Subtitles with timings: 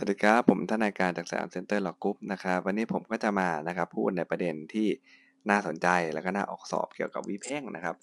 [0.00, 4.88] สวัสดีครับ ผมทนายการจาก Siam Center Law Group นะครับวันนี้ผมก็จะมานะครับพูดในประเด็นที่
[5.50, 7.94] น่าสนใจแล้วก็น่าออกสอบเกี่ยวกับวิแพ่งนะครับ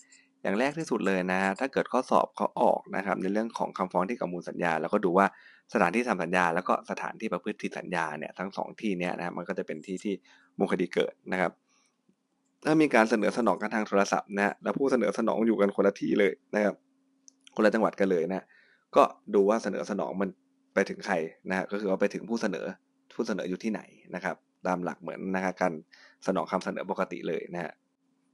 [0.43, 5.27] อย่างแรกที่สุดเลยนะถ้าเกิดข้อสอบเขาออกนะครับในเรื่องของคำฟ้องเกี่ยวกับมูลสัญญา แล้วก็ดูว่า
[5.73, 10.13] สถานที่ทำสัญญา แล้วก็สถานที่ประพฤติสัญญาเนี่ยทั้งสองที่เนี้ยนะมันก็จะเป็นที่ที่
[10.59, 11.51] มูลคดีเกิดนะครับ
[12.65, 16.75] ถ้ามีการเสนอสนองกันทางโทรศัพท์นะแล้วผู้เสนอสนองอยู่กันคนละที่เลยนะครับ
[17.55, 18.45] คนละจังหวัดกันเลยนะ
[18.95, 19.03] ก็
[19.33, 20.29] ดูว่าเสนอสนองมัน
[20.75, 21.15] ไปถึงใคร
[21.49, 22.65] นะฮะก็คือว่าไปถึงผู้เสนอ
[23.15, 23.81] ผู้เสนออยู่ที่ไหน
[24.15, 24.35] นะครับ
[24.67, 25.73] ตามหลักเหมือนนะครับการ
[26.27, 27.73] สนองคำเสนอปกติเลยนะฮะ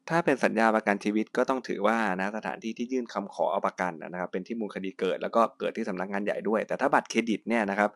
[0.10, 7.90] ถ้าเป็นสัญญาประกันชีวิตก็ต้องถือว่านะสถานที่ที่ยื่นคำขอเอาประกันนะครับ เป็นที่มูลคดีเกิดแล้วก็เกิดที่สำนักงานใหญ่ด้วย แต่ถ้าบัตรเครดิตเนี่ยนะครับ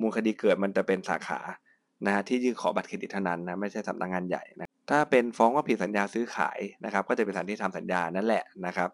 [0.00, 1.40] มูลคดีเกิดมันจะเป็นสาขา
[2.06, 8.90] นะฮะที่ยื่นขอบัตรเครดิตเท่านั้นนะไม่ใช่สำนักงานใหญ่นะถ้าเป็นฟ้องว่าผิดสัญญาซื้อขายนะครับ ก็จะเป็นสถานที่ทำสัญญานั่นแหละนะครับ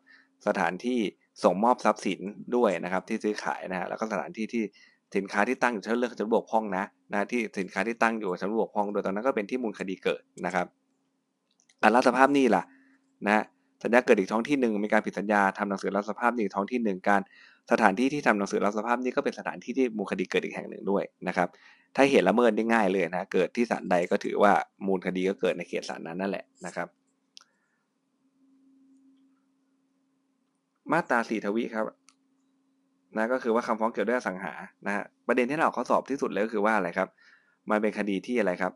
[0.47, 0.99] สถานที่
[1.45, 2.21] ส่งมอบทรัพย์สิน
[2.57, 4.63] ด้วยนะครับที่ซื้อขายนะฮะแล้วก็สถานที่ที่
[5.15, 10.67] สินค้าที่ตั้งอยู่ชั้นเรื่องชั้นบวกพ้องนะนะที่สินค้าที่ตั้งอยู่ชั้นบวกพ้องโดยตอนนั้นก็เป็นที่มูลคดีเกิดนะครับ
[11.83, 12.63] อันรับสภาพนี้ล่ะ
[13.27, 13.43] นะ
[13.83, 17.21] สัญญาเกิดอีกท้องที่หนึ่งมีการผิดสัญญาทำหนังสือรับสภาพนี้ท้องที่หนึ่งการ
[17.73, 21.49] สถานที่ที่ทำหนังสือรับสภาพนี้ก็เป็นสถานที่ที่มูลคดีเกิดอีกแห่งหนึ่งด้วยนะครับ
[21.97, 24.53] ถ้าเหตุละเมิดได้ง่ายเลยนะเกิดที่ศาลใดก็ถือว่า
[24.87, 26.89] มูลคดีก็เกิดในเขตศาลนั้นนั่นแหละนะครับ
[30.93, 31.85] มาตราสี่ทวีครับ
[33.17, 34.53] นะก็คือว่าคำฟ้องเกี่ยวด้วยอสังหา
[34.87, 37.09] นะฮะประเด็นที่เราข้อสอบที่สุดเลยก็คือว่าอะไรครับ
[37.71, 38.73] มันเป็นคดีที่อะไรครับ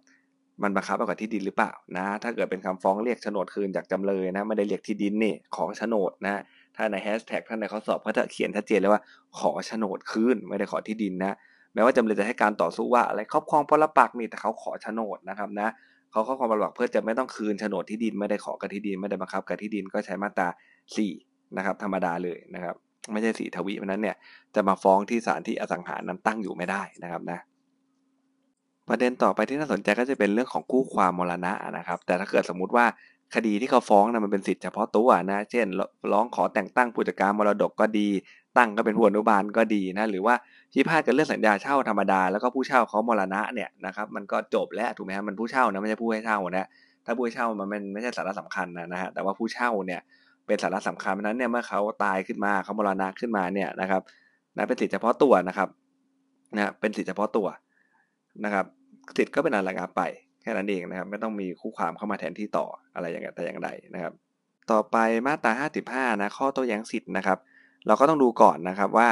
[0.62, 6.42] มันบังคับเอากับที่ดินหรือเปล่านะถ้าเกิดเป็นคำฟ้องเรียกโฉนดคืนจากจำเลยนะไม่ได้เรียกที่ดินนี่ขอโฉนดนะ
[6.77, 9.00] ถ้าในแฮชแท็กท่านในข้อสอบเขาจะเขียนชัดเจนเลยว่า
[9.38, 11.33] ขอโฉนดคืนไม่ได้ขอที่ดินนะ
[11.74, 15.68] แม้ว่าจำเลยจะให้การต่อสู้ว่าอะไรครอบครองพลปักนี่แต่เขาขอโฉนดนะครับนะ
[16.11, 20.48] เขาครอบครองพลปักเพื่อจะไม่ต้องคืนโฉนดที่ดินไม่ได้ขอกับที่ดินไม่ได้บังคับกับที่ดินก็ใช้มาตรา
[21.02, 22.77] 4นะครับธรรมดาเลยนะครับ
[23.12, 24.16] ไม่ใช่สีทวีเพราะนั้นเนี่ย
[24.54, 27.40] จะมาฟ้องที่ศาลที่อสังหานั้นตั้งอยู่ไม่ได้นะครับนะ
[28.88, 32.86] ประเด็นต่อไปที่น่าสนใจก็จะเป็นเรื่องของคู่ความมรณะนะครับ แต่ถ้าเกิดสมมุติว่า
[33.34, 35.66] คดีที่เขาฟ้องนะมันเป็นสิทธิเฉพาะตัวนะ เช่น
[36.12, 38.08] ร้องขอแต่งตั้งผู้จัดการมรดกก็ดี
[38.56, 40.34] ตั้งก็เป็นผู้อนุบาลก็ดีนะ หรือว่า
[40.72, 46.66] พิพาทกันเรื่องสัญญาเช่าธรรมดา แล้วก็ผู้เช่าเขามรณะเนี่ยนะครับ มันก็จบแล้วถูกไหมครับมันผู้เช่านะไม่ใช่ผู้ให้เช่านะ
[47.06, 50.00] ถ้าผู้ให้เช่ามันไม่ใช่สาระสำคัญนะนะฮะ แต่ว่าผู้เช่าเนี่ย
[50.50, 54.02] เป็นสาระสำคัญเพราะนั้นเนี่ยเมื่อเขาตายขึ้นมาเขามรณะขึ้นมาเนี่ยนะครับ
[54.56, 55.68] นะเป็นสิทธิเฉพาะตัวนะครับ
[56.56, 57.46] นะเป็นสิทธิเฉพาะตัว
[58.44, 58.64] นะครับ
[59.16, 60.02] สิทธิ์ก็เป็นอันรงับไป
[60.42, 64.12] แค่นั้นเองนะครับ ไม่ต้องมีคู่ความเข้ามาแทนที่ต่ออะไรอย่างแต่อย่างใดนะครับ
[64.70, 64.96] ต่อไป
[65.27, 65.52] มาตรา
[66.10, 67.39] 55 นะข้อโต้แย้งสิทธิ์นะครับ
[67.86, 69.08] เราก็ต้องดูก่อนนะครับว่า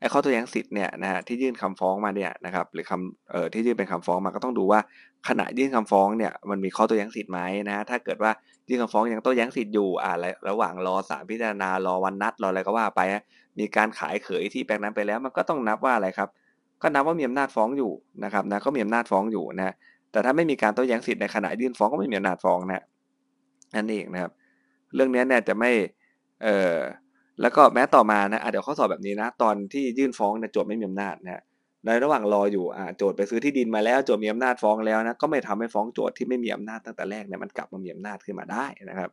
[0.00, 4.80] ไอ้ข้อโต้แย้งสิทธิ์เนี่ยนะฮะที่ยื่นคำฟ้องมาเนี่ยนะครับหรือคำเอ่อที่ยื่นเป็นคำฟ้องมาก็ต้องดูว่า
[5.28, 8.30] ขณะยื่นคำฟ้องเนี่ยมันมีข้อโต้แย้งสิทธิ์ไหมนะฮะถ้าเกิดว่า
[8.68, 10.12] ยื่นคำฟ้องยังโต้แย้งสิทธิ์อยู่อ่า
[10.48, 13.00] ระหว่างรอศาลพิจารณารอวันนัดรออะไรก็ว่าไป
[13.58, 16.28] มีการขายเขยที่แปลงนั้นไปแล้ว มันก็ต้องนับว่าอะไรครับ
[16.82, 17.92] ก็นับว่ามีอำนาจฟ้องอยู่
[18.24, 19.74] นะครับนะก็มีอำนาจฟ้องอยู่นะ
[20.12, 22.84] แต่ถ้าไม่มีการโต้แย้งสิทธิ์ในขณะยื่นฟ้องก็ไม่มีอำนาจฟ้องนะ
[23.74, 24.32] นั่นเองนะครับ
[24.94, 25.70] เรื่องนี้เนี่ยจะไม่
[26.42, 26.76] เอ่อ
[27.40, 31.42] แล้วก็แม้ต่อมานะเดี๋ยวข้อสอบแบบนี้นะ ตอนที่ยื่นฟ้องเนี่ยโจทย์ไม่มีอำนาจนะ
[31.86, 39.10] ในระหว่างรออยู่อ่าโจทย์ไปซื้อที่ดินมาแล้วโจทย์มีอำนาจฟ้องแล้วนะก็ไม่ทำให้ฟ้องโจทย์ที่ไม่มีอำนาจตั้งแต่แรกเนี่ยมันกลับมามีอำนาจขึ้นมาได้นะครับ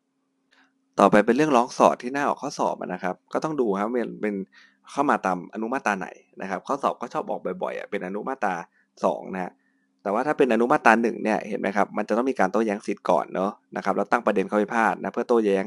[1.00, 4.36] ต่อไปเป็นเรื่องร้องสอดที่หน้าออกข้อสอบนะครับ ก็ต้องดูครับเป็นเป็น
[4.92, 6.08] เข้ามาตามอนุมาตราไหน
[6.42, 8.56] นะครับ ข้อสอบก็ชอบออกบ่อยๆเป็นอนุมาตรา
[8.96, 9.52] 2นะ
[10.04, 15.64] แต่ว่าถ้าเป็นอนุมาตราหนึ่งเนี่ยเห็นไหมครับมันจะต้องมีการโต้แย้งสิทธิ์ก่อนเนาะนะครับแล้วตั้งประเด็นข้อพิพาทนะเพื่อโต้แย้ง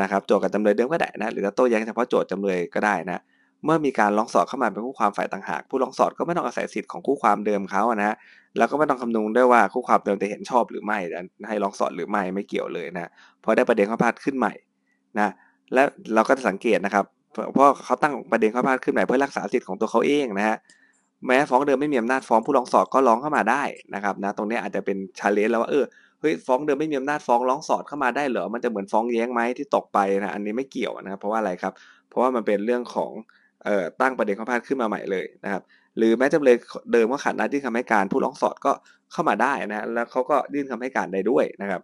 [0.00, 3.20] นะครับโจทย์กับจำเลยเดิมก็ได้นะหรือจะโต้แย้งเฉพาะโจทย์จำเลยก็ได้นะ
[3.64, 8.14] เมื่อมีการร้องสอดเข้ามาเป็นคู่ความฝ่ายต่างหาก ผู้ร้องสอดก็ไม่ต้องอาศัยสิทธิ์ของคู่ความเดิมเขานะ
[8.58, 10.98] แล้วก็ไม่ต้องคำนึงด้วยว่าคู่ความเดิมจะเห็นชอบหรือไม่
[11.48, 13.10] ให้ร้องสอดหรือไม่ไม่เกี่ยวเลยนะ
[13.44, 14.52] พอได้ประเด็นข้อพิพาดขึ้นใหม่
[15.18, 15.28] นะ
[15.74, 15.82] และ
[16.14, 17.04] เราก็จะสังเกตนะครับ
[17.52, 20.56] เพราะเขาตั้งประเด็นข้อพิพาดขึ้นใหม่เพื่อรักษาสิทธิ์ของตัวเขาเองนะฮะ
[21.26, 23.62] แม้ฟ้องเดิมไม่มีอำนาจฟ้องผู้ร้องสอดก็ร้องเข้ามาได้
[23.94, 25.84] นะครับนะตรงนี้อาจจะเป็นชาเลนจ์แล้วว่าเออ
[26.22, 31.72] เฮ้ยฟ้องเดิมไม่มีอำนาจฟ้องร้องสอดเข้ามาได้เหรอมันจะเหมือนฟ้องแย้งไหมที่ตกไปนะอันนี้ไม่เกี่ยวนะครับเพราะว่าอะไรครับ
[32.08, 33.10] เพราะว่ามันเป็นเรื่องของ
[33.64, 35.62] เอ่อตั้งประเด็นข้อพาดขึ้นมาใหม่เลยนะครับ
[35.98, 36.56] หรือแม้จำเลย
[36.92, 38.72] เดิมว่าขาดนัดยื่นคำให้การผู้ร้องสอดก็
[39.12, 41.80] เข้ามาได้นะแล้วเขาก็ยื่นคำให้การได้ด้วยนะครับ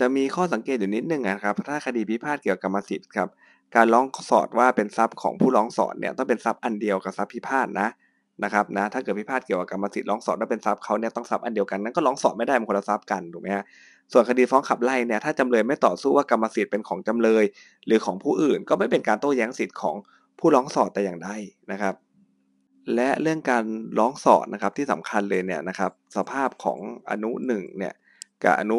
[0.00, 3.28] จะมีข้อสังเกตอยู่นิดนึงนะครับถ้าคดีพิพาทเกี่ยวกับกรรมสิทธิ์ครับ
[3.76, 7.88] การร้องสอดว่าเป็นทรัพย์ของผู้ร้องสอดเนี่ยต้องเป็นทรัพย์อันเดียวกับทรัพย์พิพาทนะ
[8.44, 13.64] นะครับนะถ้าเกิดพิพาทเกี่ยวกับกรรมสิทธิ์ร้องสอดว่าเป็นทรัพย์เขาเนี่ยต้องทรัพย์อันเดียวกันนั้นก็ร้องสอดไม่ได้มันคนละทรัพย์กันถูกไหมฮะ
[14.12, 17.44] ส่วนคดีฟ้องขับไล่เนี่ยถ้าจำเลยไม่ต่อสู้ว่ากรรมสิทธิ์เป็นของจำเลย
[17.86, 19.96] หรือของผู้อื่นก็ไม่เป็นการโต้แย้งสิทธิ์ของ
[20.38, 21.30] ผู้ร้องสอดแต่อย่างใด
[21.72, 21.94] นะครับ
[22.94, 23.64] และเรื่องการ
[23.98, 26.78] ร้องสอดนะครับที่สำคัญเลยเนี่ยนะครับสภาพของ
[27.10, 27.94] อนุหนึ่งเนี่ย
[28.44, 28.78] กับอนุ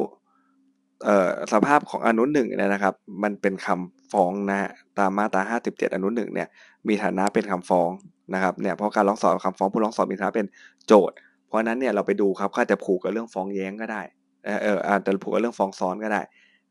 [1.04, 2.94] เอ่อสภาพของอนุหนึ่งเนี่ยนะครับ
[3.24, 4.70] มันเป็นคำฟ้องนะ
[5.00, 6.48] ตามมาตรา 57 อนุหนึ่งเนี่ย
[6.88, 7.90] มีฐานะเป็นคำฟ้อง
[8.34, 10.48] นะครับเนี่ยเพราะการร้องสอบคำฟ้องผู้ร้องสอบมีฐานะเป็น
[10.88, 11.16] โจทย์
[11.48, 14.02] เพราะนั้นเนี่ยเราไปดูครับก็จะผูกกับเรื่องฟ้องแย้งก็ได้
[14.46, 16.22] เออเอออาจจะผูกกับเรื่องฟ้องซ้อนก็ได้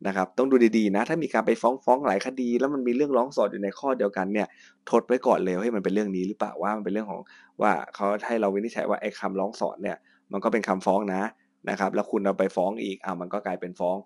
[0.07, 4.47] นะครับต้องดูดีๆนะถ้ามีการไปฟ้องฟ้องหลายคดี แล้วมันมีเรื่องร้องสอดอยู่ในข้อเดียวกันเนี่ย
[4.91, 7.21] ทดไว้ก่อนเลยให้มันเป็นเรื่องนี้หรือเปล่าว่ามันเป็นเรื่องของ
[7.63, 9.97] ว่าเขาให้เราวินิจฉัยว่าไอ้คำร้องสอดเนี่ย
[10.33, 11.23] มันก็เป็นคำฟ้องนะ
[11.71, 13.97] นะครับแล้วคุณเอาไปฟ้องอีกอ่ามันก็กลายเป็นฟ้อง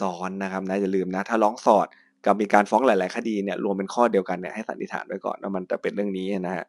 [0.00, 1.86] ซ้อนนะครับนะอย่าลืมนะถ้าร้องสอด
[2.24, 6.64] กับมีการฟ้องหลาย ๆ คดีเนี่ยรวมเป็นข้อเดียวกันเนี่ยให้สันนิษฐานไว้ก่อนว่ามันจะเป็นเรื่องนี้นะฮะ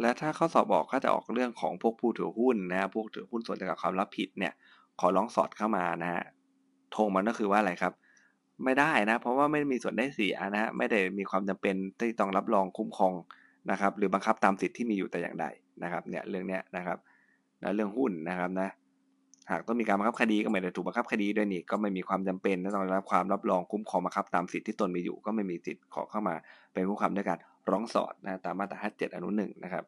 [0.00, 4.52] และถ้าข้อสอบบอกก็จะออกเรื่องของพวกผู้ถือหุ้นนะพวกถือหุ้นส่วนจากความรับผิดเนี่ย
[5.00, 6.22] ขอร้องสอดเข้ามานะฮะ
[6.94, 7.92] ทงมันก็คือว่าอะไรครับ
[8.64, 13.14] ไม่ได้นะ เพราะว่าไม่มีส่วนได้เสียนะฮะไม่ได้มีความจำเป็นที่ต้องรับรองคุ้มครอง
[13.70, 15.46] นะครับ หรือบังคับตามสิทธิ์ที่มีอยู่แต่อย่างใด
[15.82, 16.98] นะครับ เนี่ยเรื่องเนี้ยนะครับ
[17.60, 18.68] แล้วเรื่องหุ้นนะครับนะ
[19.50, 26.34] หากต้องมีการบังคับคดีก็ไม่ได้ถูกบังคับคดีด้วยนี่ก็ไม่มีความจำเป็นต้องได้รับความรับรองคุ้มครองบังคับตามสิทธิ์ที่ตนมีอยู่ก็ไม่มีสิทธิ์ขอเข้ามา
[26.72, 27.36] เป็นผู้ความด้วยกา
[27.72, 29.84] ร้องสอดนะตามมาตรา 57 อนุหนึ่งนะครับ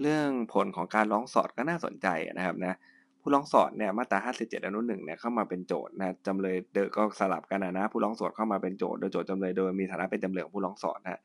[0.00, 2.06] เรื่องผลของการร้องสอดก็น่าสนใจ
[2.36, 2.74] นะครับนะ
[3.20, 11.20] ผู้ร้องสอดเนี่ยมาตรา 57 อนุหนึ่งเนี่ยเข้ามาเป็นโจทย์นะจำเลยเดก็สลับกันนะนะผู้ร้องสอดเข้ามาเป็นโจทย์โดยโจทย์จำเลยโดยมีฐานะเป็นจำเลยของผู้ร้องสอดนะ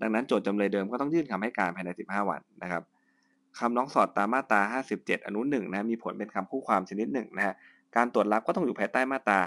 [0.00, 2.82] ดังนั้นโจทย์จำเลยเดิมก็ต้องยื่นคำให้การภายใน 15 วันนะครับ
[3.58, 4.60] คำร้องสอดตามมาตรา
[4.94, 7.54] 57 อนุ1นะมีผลเป็นคำคู่ความชนิดหนึ่งนะ
[7.96, 9.40] การตรวจรับก็ต้องอยู่ภายใต้มาตรา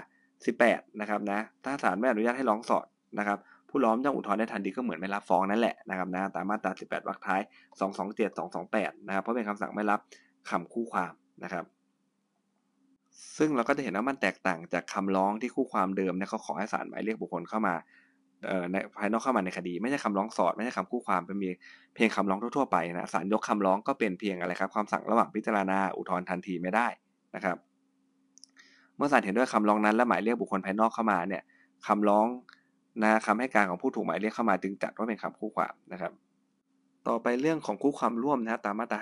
[0.46, 2.86] 18นะครับนะถ้าศาลไม่อนุญาตให้ร้องสอด
[3.18, 3.38] นะครับ
[3.68, 7.40] ผู้ร้องต้องอุทธรณ์ได้ทันทีก็เหมือนไม่รับฟ้องนั่นแหละนะครับนะตามมาตรา 18วรรคท้าย
[7.88, 8.38] 227
[8.68, 10.00] 228นะครับเพราะเป็นคำสั่งไม่รับ
[10.50, 11.12] คำคู่ความ
[11.44, 11.64] นะครับ
[13.38, 17.74] ซึ่งเราก็จะเห็นว่ามันแตกต่างจากคำร้องที่คู่ความเดิมเนี่ยเขาขอให้ศาลหมายเรียกบุคคลเข้ามา
[18.72, 21.36] ในภายนอกเข้ามาในคดี ไม่ใช่คำร้องสอดไม่ใช่คำคู่ความเป็น
[21.94, 26.88] เพียงคำร้องทั่วๆไปนะศาลยกคำร้องก็เป็นเพียงอะไรครับความสั่งระหว่างพิจารณาอุทธรณ์ทันทีไม่ได้
[27.34, 27.56] นะครับ
[28.98, 31.42] เมื่อศาลเห็นด้วยคำร้องนั้นและหมายเรียกบุคคลภายนอกเข้ามาเนี่ย
[31.86, 32.26] คำร้อง
[33.02, 36.12] นะคำให้การของผู้ถูกหมายเรียกเข้ามาจึงจัดว่าเป็นคำคู่ความนะครับ
[37.08, 38.96] ต่อไปเรื่องของคู่ความร่วมนะตามมาตร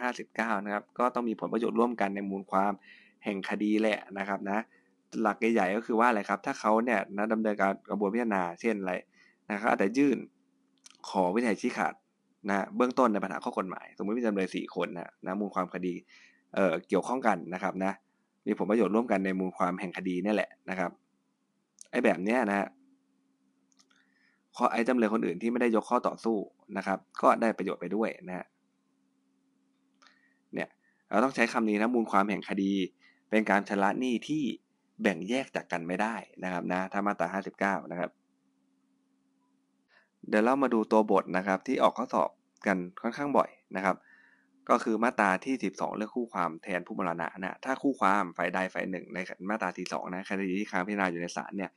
[0.46, 2.72] า59นะครับก็ต้องมีผลประโยชน์ร่วมกันในมูลความ
[3.24, 4.58] แห่งคดีแหละนะครับนะ
[5.22, 8.92] หลักใหญ่ๆก็คือว่าอะไรครับ ถ้าเขาเนี่ยนะดำเนินการกระบวนพิจารณาเช่นอะไร
[9.50, 10.16] นะครับอาจจะยื่น
[11.08, 11.94] ขอวินัยชี้ขาด
[12.48, 15.94] นะเบื้องต้นในปัญหาข้อกฎหมาย สมมติมีจำเลยสี่คนนะนะมูลความคดี
[16.54, 17.92] เอ่อเกี่ยวข้องกันนะครับนะ
[18.46, 20.90] มีผลประโยชน์ร่วมกันในมูลความแห่งคดีนี่แหละนะครับ
[21.90, 22.68] ไอ้แบบเนี้ยนะ
[24.56, 26.36] ข้อไอ้จำเลยคนอื่นที่ไม่ได้ยกข้อต่อสู้
[26.76, 28.46] นะครับ ก็ได้ประโยชน์ไปด้วยนะฮะ
[30.54, 30.68] เนี่ย
[31.10, 32.72] เราต้องใช้คำนี้นะมูลความแห่งคดี
[33.30, 34.42] เป็นการชำระหนี้ที่
[35.02, 38.10] แบ่งแยกจากกันไม่ได้นะครับนะถ้ามาตรา59 นะครับ
[40.28, 42.30] เดี๋ยวเรามาดูตัวบทนะครับที่ออกข้อสอบ
[42.66, 43.96] กันค่อนข้างบ่อยนะครับ
[44.70, 49.18] ก็คือมาตราที่ 12 เรื่องคู่ความแทนผู้มรณะนะถ้าคู่ความฝ่ายใดฝ่ายหนึ่งใน
[49.50, 51.70] มาตราที่2นะคดีที่ค้างพิจารณาอยู่ในศาลเนี่ย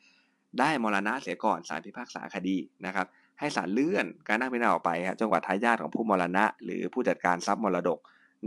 [0.60, 3.08] ได้มรณะเสียก่อนศาลพิพากษาคดีนะครับ
[3.40, 8.00] ให้ศาลเลื่อนการนั่งพิจารณาออกไปจนกว่าทายาทของผู้มรณะ หรือผู้จัดการทรัพย์มรดก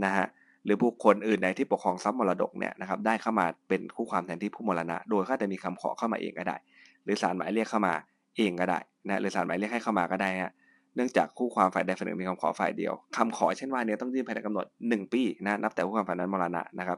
[0.03, 0.27] นะฮะ
[0.65, 6.57] หรือผู้คนอื่นใดที่ปกครองทรัพย์มรดกเนี่ยนะครับได้เข้ามาเป็นคู่ความแทนที่ผู้มรณะ โดยเขาจะมีคำขอเข้ามาเองก็ได้
[7.03, 7.93] หรือศาลหมายเรียกเข้ามา
[8.37, 10.51] เองก็ได้นะหรือศาลหมายเรียกให้เข้ามาก็ได้ฮะ
[10.95, 16.97] เนื่องจากคู่ความฝ่ายใดฝ่ายหนึ่งมีคำขอฝ่ายเดียวคำขอเช่นว่านี้ต้องยื่นภายในกำหนด 1 ปีนะนับแต่คู่ความฝ่ายนั้นมรณะนะครับ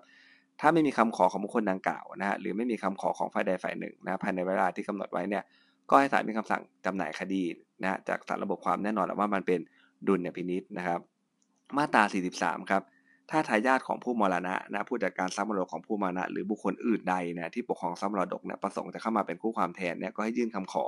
[0.61, 5.43] ถ้าไม่มีคำขอของบุคคลดังกล่าวนะฮะหรือไม่มีคำขอของฝ่ายใดฝ่ายหนึ่งนะภายในเวลาที่กำหนดไว้เนี่ย
[5.89, 7.43] ก็ให้ศาลมีคำสั่งจำหน่ายคดี
[7.81, 9.59] นะจากสารระบบความแน่นอนว่ามันเป็น
[10.07, 10.99] ดุลยพินิษนะครับ
[11.77, 12.03] มาตรา
[12.37, 12.81] 43 ครับ
[13.31, 20.83] ถ้าทายาทของผู้มรณะนะผู้จัดการทรัพย์มรดกของผู้มรณะ หรือบุคคลอื่นใดนะที่ปกครองทรัพย์มรดกเนี่ยประสงค์จะเข้ามาเป็นคู่ความแทนเนี่ยก็ให้ยื่นคำขอ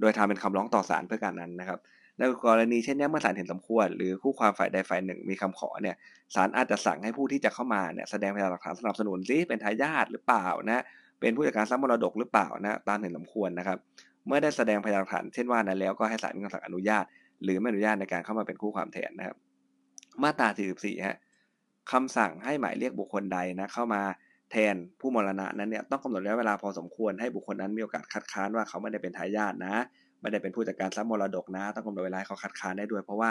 [0.00, 1.78] โดยทำเป็นคำร้องต่อศาลเพื่อการนั้นนะครับ
[2.18, 5.96] ในกรณีเช่นนี้เมื่อศาลเห็นสมควร หรือคู่ความฝ่ายใดฝ่ายหนึ่งมีคำขอเนี่ย
[6.34, 10.82] ศาลอาจจะสั่งให้ผู้ที่จะเข้ามาเนี่ยแสดงพยานหลักฐานสนับสนุนซิเป็นทายาทหรือเปล่านะ
[11.20, 13.78] เป็นผู้จัดการทรัพย์มรดกหรือเปล่านะตามเห็นสมควรนะครับ
[14.26, 17.04] เมื่อได้แสดงพยานหลักฐานเช่นว่านั้นแล้วก็ให้ศาลมีคำสั่งอนุญาต
[17.42, 19.36] หรือไม่อนุญาตในการเข้ามาเป็นคู่ความแทนนะครับ
[20.22, 21.16] มาตรา44ฮะ
[21.92, 24.02] คำสั่งให้หมายเรียกบุคคลใดนะเข้ามา
[24.50, 29.84] แทนผู้มรณะนั้นเนี่ยต้องกำหนดระยะเวลาพอสมควรให้บุคคลนั้นมีโอกาสคัดค้านว่าเขาไม่ได้เป็นทายาทนะ
[30.20, 33.30] ไม่ได้เป็นผู้จัดการทรัพย์มรดกนะ ต้องกำหนดเวลาเขาคัดค้านได้ด้วย เพราะว่า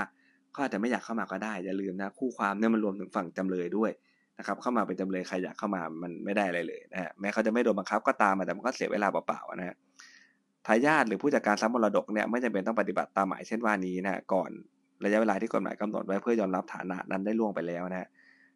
[0.52, 3.92] เขาอาจจะไม่อยากเข้ามาก็ได้อย่าลืมนะคู่ความเนี่ยมันรวมถึงฝั่งจำเลยด้วย
[4.40, 9.76] นะครับเข้ามาเป็นจำเลยใครอยากเข้ามามันไม่ได้อะไรเลยนะฮะแม้เขาจะไม่โดนบังคับก็ตามแต่มันก็เสียเวลาเปล่าๆนะฮะ
[10.68, 14.50] ทายาทหรือผู้จัดการทรัพย์มรดกเนี่ยไม่จำเป็นต้องปฏิบัติตามหมายเช่นว่านี้นะก่อน
[15.04, 18.08] ระยะเวลาที่กฎหมายกำหนดไว้เพื่อยอมรับฐานะนั้นได้ล่วงไปแล้วนะ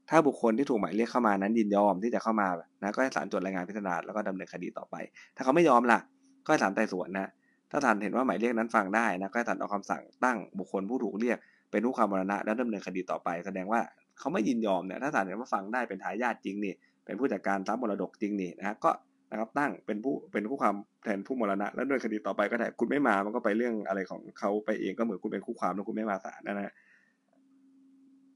[0.09, 2.47] ถ้าบุคคลที่ถูกหมายเรียกเข้ามานั้นยินยอมที่จะเข้ามา
[2.81, 4.95] นะก็ให้ศาลจดรายงานพิจารณาแล้วก็ดำเนินคดีต่อไป
[5.35, 5.99] ถ้าเขาไม่ยอมล่ะ
[6.45, 7.27] ก็ให้ศาลไต่สวนนะ
[7.71, 11.37] ถ้าศาลเห็นว่าหมายเรียกนั้นฟังได้นะก็ให้ศาลออกคำสั่งตั้งบุคคลผู้ถูกเรียก
[11.71, 13.81] เป็นผู้ความมรณะแล้วดำเนินคดีต่อไป แสดงว่า
[14.19, 16.73] เขาไม่ยินยอมเนี่ยถ้าศาลเห็นว่าฟังได้เป็นทายาทจริงนี่
[17.05, 18.91] เป็นผู้จัดการทรัพย์มรดกจริงนี่นะก็
[19.31, 26.73] นะครับตั้งเป็นผู้เป็นคู่ความแทนผู้มรณะแล้วโดยคดีต่อไปก็ได้คุณไม่มามันก็ไปเรื่องอะไรของเขาไปเองก็เหมือนคุณเป็นคู่ความแล้วคุณไม่มาศาลนะฮะ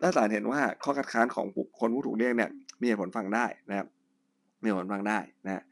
[0.02, 2.50] ถ้าศาลเห็นว่าข้อคัดค้านของบุคคลผู้ถูกเรียกเนี่ย
[2.82, 3.88] มีเหตุผลฟังได้นะครับ
[4.62, 5.64] มีเหตุผลฟังได้นะ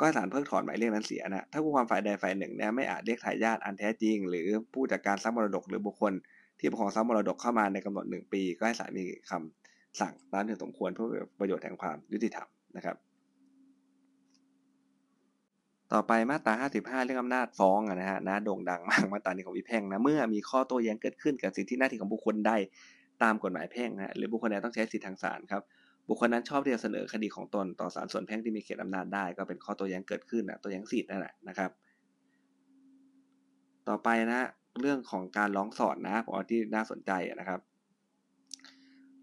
[0.00, 6.12] ก็ศาลเพิกถอนหมายเรียกนั้นเสียนะ ถ้าผู้ความฝ่ายใดฝ่ายหนึ่งเนี่ยไม่อาจเรียกทายาทอันแท้จริง หรือผู้จัดการทรัพย์มรดกหรือบุคคล
[6.58, 12.96] ที่ปกครองทรัพย์มรดกเข้ามาในกำหนดหนึ่งปี ก็ให้ศาลมีคำสั่งตามที่สมควรเพื่อประโยชน์แห่งความยุติธรรมนะครับ
[15.92, 22.52] ต่อไปมาตรา 55 เรื่องอำนาจฟ้องนะฮะนะโด่งดังมากมาตรานี้ของวิแพ่งนะเมื่อมีข้อโต้แย้งเกิดขึ้นกับสิทธิหน้าที่ของบุคคลใด
[23.22, 25.62] ตามกฎหมายแพ่งนะหรือบุคคลใดต้องใช้สิทธิทางศาลครับ
[26.08, 31.70] บุคคลนั้นชอบที่จะเสนอคดีของตนต่อศาลส่วนแพ่งที่มีเขตอำนาจได้ ก็เป็นข้อโต้แย้งเกิดขึ้นนะตัวแย้งสิทธิ์นั่นแหละนะครับ
[33.88, 34.40] ต่อไปนะ
[34.80, 37.60] เรื่องของการร้องสอดนะผมเอาที่น่าสนใจนะครับ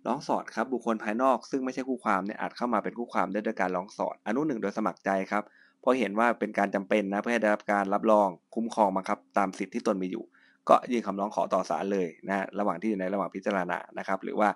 [0.08, 5.44] ร้องสอดครับบุคคลภายนอกซึ่งไม่ใช่คู่ความเนี่ยอาจเข้ามาเป็นคู่ความได้ด้วยการร้องสอดอนุหนึ่งโดยสมัครใจครับ
[5.82, 10.24] เพราะเห็นว่าเป็นการจำเป็นนะเพื่อให้ได้รับการรับรองคุ้มครองมาครับ ตามสิทธิที่ตนมีอยู่
[10.70, 14.50] ก็ยื่นคำร้องขอต่อศาลเลยนะระหว่างที่อยู่ในระหว่างพิจารณานะครับ หรือว่า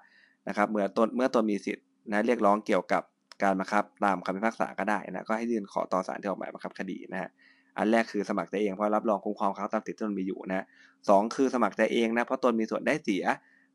[0.47, 3.03] นะครับเมื่อตนเมื่อตนมีสิทธิ นะเรียกร้องเกี่ยวกับ
[3.43, 7.29] การบังคับตามคำพิพากษาก็ได้นะก็ให้ยื่นขอต่อศาลที่ออกหมายบังคับคดีนะฮะ
[7.77, 10.65] อันแรกคือสมัครใจเองเพราะรับรองคุ้มครองเขาตามสิทธิที่ตนมีอยู่นะ
[11.09, 13.23] สองคือสมัครใจเองนะเพราะตนมีส่วนได้เสีย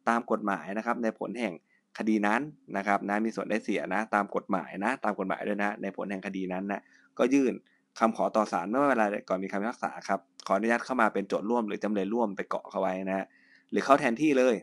[0.08, 1.54] ตามกฎหมายนะครับในผลแห่ง
[1.98, 2.40] คดีนั้น
[2.76, 6.80] นะครับนะมีส่วนได้เสียนะตามกฎหมายนะตามกฎหมายด้วยนะในผลแห่งคดีนั้นนะ
[7.18, 7.52] ก็ยื่น
[7.98, 13.26] คำขอต่อศาลเมื่อเวลาก่อนมีคำพิพากษาครับขออนุญาตเข้ามาเป็นโจทย์ร่วมหรือจำเลยร่วมไปเกาะเขาไว้นะ
[13.70, 14.54] หรือเข้าแทนที่เลย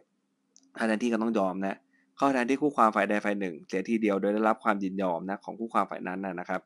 [0.75, 1.77] เข้าแทนที่ก็ต้องยอมนะ
[2.23, 6.61] ข้อแทนที่คู่ความฝ่ายใดฝ่ายหนึ่ง เสียทีเดียวโดยได้รับความยินยอมนะของคู่ความฝ่ายนั้นนะครับ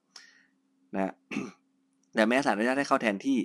[0.96, 1.14] นะ
[2.16, 3.40] แต่แม้ศาลอนุญาตให้เข้าแทนที่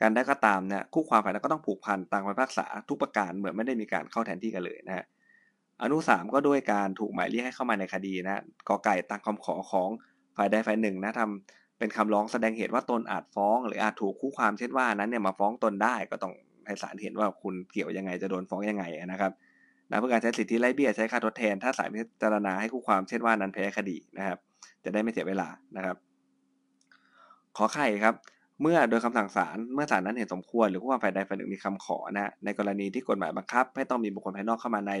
[0.00, 5.04] การได้ก็ตามเนี่ยคู่ความฝ่ายนั้นก็ต้องผูกพันต่ามคำพิพากษาทุกประการเหมือนไม่ได้มีการเข้าแทนที่กันเลยนะฮะ
[5.82, 9.88] อนุสามก็ด้วยการถูกหมายเรียกให้เข้ามาในคดีนะกอไก่ตามคำขอของ
[10.36, 16.32] ฝ่ายใดฝ่ายหนึ่งนะทำเป็นคำร้องแสดงเหตุว่าตนอาจฟ้อง หรืออาจถูกคู่ความเช่นว่านั้นเนี่ยมาฟ้องตนได้ก็ต้อง
[16.66, 19.32] ให้ศาลเห็นว่าคุณเกี่ยวยังไงจะโดนฟ้องยังไงนะครับ
[19.90, 24.38] นะเพื่อการใช้สิทธิไล่เบี้ยใช้ค่าทดแทน ถ้าศาลพิจารณาให้คู่ความเช่นว่านั้นแพ้คดีนะครับ
[24.84, 25.96] จะได้ไม่เสียเวลานะครับ
[27.56, 28.14] ขอไข่ครับ
[28.62, 34.92] เมื่อโดยคำสั่งศาลเมื่อศาลนั้นเห็นสมควร หรือคู่ความฝ่ายใดฝ่ายหนึ่งมีคำขอนะในกรณีที่กฎหมายบังคับ ให้ต้องมีบุคคลภายนอกเข้ามาใน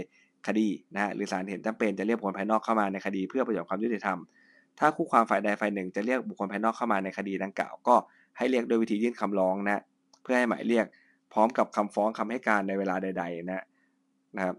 [0.46, 4.18] คดีนะหรือศาลเห็นจำเป็นจะเรียกบุคคลภายนอกเข้ามาในคดี เพื่อประโยชน์ความยุติธรรม
[4.78, 7.94] ถ้าคู่ความฝ่ายใดฝ่ายหนึ่ง จะเรียกบุคคลภายนอกเข้ามาในคดีดังกล่าวก็
[8.38, 9.82] ให้เรียกโดยวิธียื่นคำร้องนะ
[10.22, 10.86] เพื่อให้หมายเรียก
[11.32, 13.64] พร้อมกับคำฟ้องคำให้การในเวลาใด ๆ นะ
[14.36, 14.56] นะครับ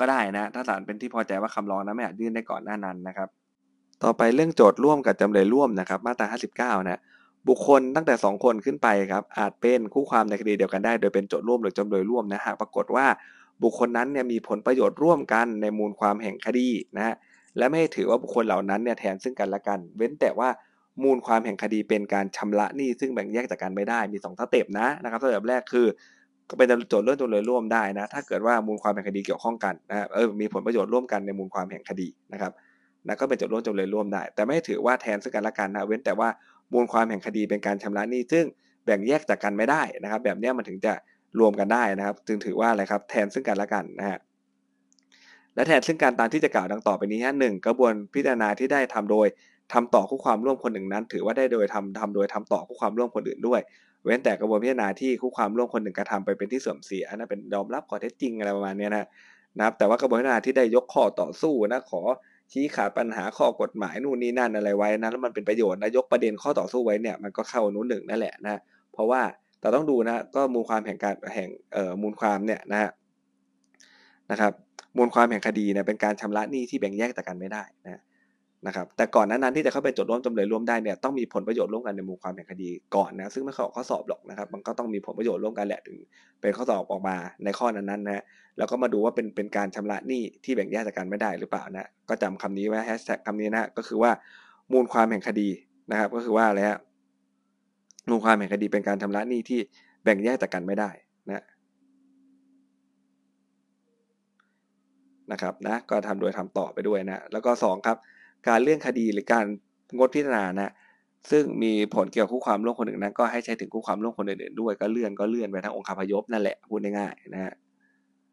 [0.00, 3.28] ก็ได้นะ ถ้าศาลเป็นที่พอใจว่าคำร้องนั้นไม่อาจยื่นได้ก่อนหน้านั้นนะครับ
[4.04, 7.00] ต่อไปเรื่องโจทย์ร่วมกับจำเลยร่วมนะครับ มาตรา 59 นะ
[7.48, 13.06] บุคคลตั้งแต่ 2 คนขึ้นไปครับอาจเป็นคู่ความในคดีเดียวกันได้ โดยเป็นโจทย์ร่วมหรือจำเลยร่วมนะหากปรากฏว่า
[13.62, 17.14] บุคคลนั้นเนี่ยมีผลประโยชน์ร่วมกันในมูลความแห่งคดีนะฮะ
[17.58, 20.48] และไม่ถือว่าบุคคลเหล่านั้นเนี่ยแทนซึ่งกันและกัน เว้นแต่ว่า
[21.02, 25.86] มูลความแห่งคดีเป็นการชำระหนี้ซึ่งแบ่งแยกจากกันไม่ได้มี2 step นะนะครับ step แรกคือ
[26.48, 32.52] ก็เป็นโจทย์เรื่องจำเลยร่วมได้นะ ถ้าเกิดว่ามูลความแห่งคดีเกี่ยวข้องกันนะเออมีผลประโยชน์ร่วมกันในมูลความแห่งคดีนะครับ
[33.06, 36.28] นะก็เป็นโจทก์ร่วมจำเลยร่วมได้ แต่ไม่ถือว่าแทนซึ่งกันและกันนะเว้นแต่ว่า
[36.72, 38.44] มูลความแห่งคดีเป็นการชำระหนี้ซึ่ง
[38.84, 40.92] แบ่งแยกจากกันไม่ได้นะครับ แบบนี้มันถึงจะ
[41.38, 44.18] รวมกันได้นะครับ จึงถือว่าอะไรครับแทนซึ่งกันและกันนะฮะ
[45.54, 49.26] และแทนซึ่งการตามที่จะกล่าวดังต่อไปนี้ฮะหนึ่งกระบวนพิจารณาที่ได้ทำโดย
[49.72, 53.60] ทำต่อคู่ความร่วมคนหนึ่งนั้น ถือว่าได้โดยทำทำโดยทำต่อคู่ความร่วมคนอื่นด้วย
[54.04, 59.06] เว้นแต่กระบวนพิจารณาที่คู่ความร่วมคนหนึ่งกระทาไปเป็นที่เสื่อมเสียอันะเป็นยอมรับข้อเท็จจริงอะไรประมาณนี้นะ
[59.58, 62.00] นะครับแต่ว่ากระบวนพิจารณาที่ได้ยกข้อต่อสู้นะขอ
[62.52, 68.60] ชี้ขาดปัญหาข้อกฎหมายนู่นนี่นั่นอะไรไว้นะแล้วมันเป็นประโยชน์นะยกประเด็นข้อต่อสู้ไว้เนี่ยมันก็เข้านู้นหนึ่งนั่นแหละนะ
[68.92, 69.22] เพราะว่า
[69.60, 72.90] แต่ต้องดูนะก็มูลความแห่งการแห่งเอ่อมูลความเนี่ยนะฮะ
[74.30, 74.52] นะครับ
[74.96, 78.00] มูลความแห่งคดีเนี่ยเป็นการชำระหนี้ที่แบ่งแยกจากกันไม่ได้นะ
[78.66, 85.96] นะครับแต่ก่อนนั้นที่จะเข้าไปจดร่วมจำเลยร่วมได้เนี่ยต้องมีผลประโยชน์ร่วมกันในมุมความแห่งคดีก่อนนะซึ่งไม่เข้าข้อสอบหรอกนะครับ มันก็ต้องมีผลประโยชน์ร่วมกันแหละถึง
[86.40, 88.22] เป็นข้อสอบออกมาในข้อนั้นๆนะ
[88.58, 94.10] แล้วก็มาดูว่าเป็นเป็นการชำระหนี้ที่แบ่งแยกจากกันไม่ได้หรือเปล่านะก็จำคำนี้ไว้แฮชแท็กคำนี้นะก็คือว่า
[94.72, 95.48] มูลความแห่งคดี
[95.90, 96.78] นะครับ ก็คือว่าอะไรฮะ
[98.08, 99.60] มูลความแห่งคดีเป็นการชำระหนี้ที่
[100.04, 100.90] แบ่งแยกจากกันไม่ได้
[101.28, 101.44] นะ
[105.32, 107.96] นะครับนะก็ทำโดยทำต่อไปด้วยนะแล้วก็2ครับ
[108.48, 109.44] การเลื่อนคดีหรือการ
[109.96, 110.72] งดพิจารณานะ
[111.30, 117.54] ซึ่งมีผลเกี่ยวกับคู่ความร่วมคนอื่นนั้น ก็ให้ใช้ถึงคู่ความร่วมคนอื่นๆด้วยก็เลื่อนก็เลื่อนไปทั้งองค์คาพยพนั่นแหละพูดง่ายๆนะฮะ